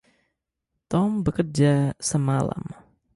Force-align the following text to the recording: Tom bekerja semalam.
Tom 0.91 1.11
bekerja 1.23 1.75
semalam. 2.09 2.65